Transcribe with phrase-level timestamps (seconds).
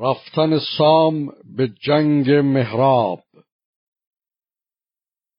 [0.00, 3.22] رفتن سام به جنگ مهراب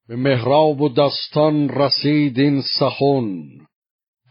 [0.07, 3.43] به مهراب و دستان رسید این سخن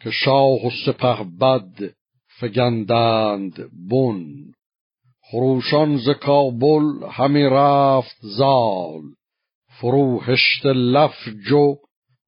[0.03, 1.95] که شاه و سپه بد
[2.40, 4.24] فگندند بن.
[5.30, 9.02] خروشان ز کابل همی رفت زال
[9.80, 11.76] فروهشت لفج و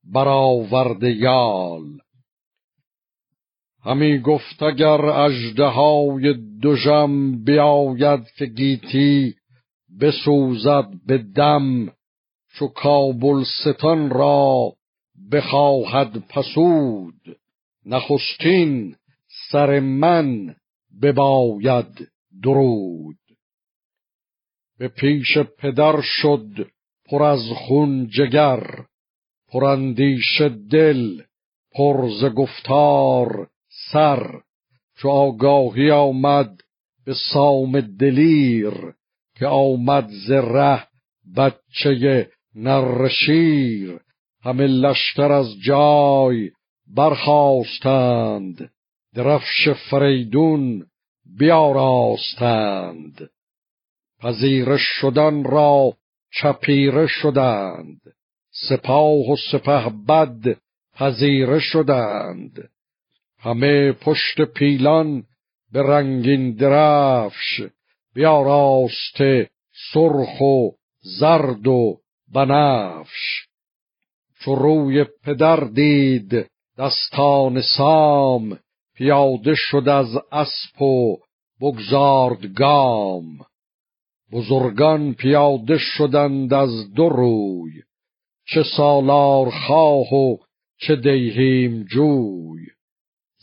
[0.05, 1.99] برآورده یال.
[3.85, 9.35] همی گفت اگر اژدهای دژم بیاید که گیتی
[10.01, 11.93] بسوزد به دم
[12.55, 14.73] چو کابلستان را
[15.33, 17.39] بخواهد پسود.
[17.87, 18.97] نخستین
[19.51, 20.55] سر من
[21.03, 22.09] بباید
[22.43, 23.17] درود.
[24.79, 26.71] به پیش پدر شد
[27.09, 28.67] پر از خون جگر
[29.49, 30.41] پراندیش
[30.71, 31.23] دل
[31.75, 33.49] پر ز گفتار
[33.93, 34.41] سر
[34.99, 36.61] چو آگاهی آمد
[37.07, 38.75] به سام دلیر
[39.39, 40.87] که آمد ز ره
[41.37, 44.01] بچه نرشیر
[44.45, 46.51] همه لشکر از جای
[46.97, 48.71] برخواستند
[49.15, 50.87] درفش فریدون
[51.39, 53.31] بیاراستند.
[54.21, 55.97] پذیره شدن را
[56.41, 58.01] چپیره شدند
[58.69, 60.57] سپاه و سپه بد
[60.95, 62.69] پذیره شدند.
[63.45, 65.25] همه پشت پیلان
[65.73, 67.63] به رنگین درفش
[68.15, 69.51] بیاراسته
[69.93, 71.99] سرخ و زرد و
[72.35, 73.47] بنفش.
[74.41, 76.47] چو روی پدر دید
[76.79, 78.59] دستان سام
[78.95, 81.17] پیاده شد از اسب و
[81.61, 83.39] بگذارد گام.
[84.33, 87.73] بزرگان پیاده شدند از دو روی
[88.47, 90.37] چه سالار خواه و
[90.79, 92.67] چه دیهیم جوی.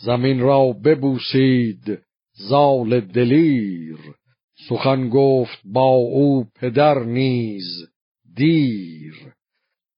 [0.01, 1.99] زمین را ببوسید
[2.33, 3.97] زال دلیر.
[4.69, 7.87] سخن گفت با او پدر نیز
[8.35, 9.15] دیر.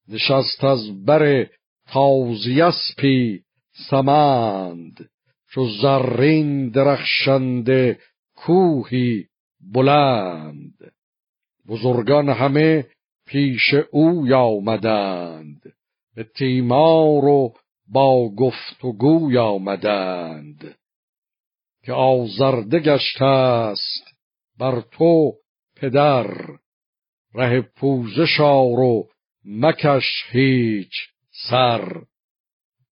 [0.07, 1.47] نشست از بر
[1.87, 3.41] تازی اسپی
[3.89, 5.09] سمند
[5.51, 7.99] چو زرین درخشنده
[8.35, 9.25] کوهی
[9.73, 10.91] بلند.
[11.67, 12.87] بزرگان همه
[13.27, 15.73] پیش او آمدند
[16.15, 17.53] به تیمار و
[17.91, 20.75] با گفت و گوی آمدند
[21.83, 24.03] که آزرده گشته است
[24.59, 25.33] بر تو
[25.75, 26.27] پدر
[27.33, 29.03] ره پوزش و
[29.45, 30.91] مکش هیچ
[31.49, 32.01] سر.